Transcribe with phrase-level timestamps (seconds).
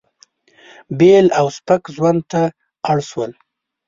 [0.97, 2.41] بېل او سپک ژوند ته
[2.89, 3.31] اړ شول.